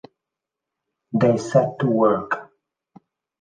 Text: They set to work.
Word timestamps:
They 1.13 1.37
set 1.37 1.77
to 1.77 1.85
work. 1.85 2.49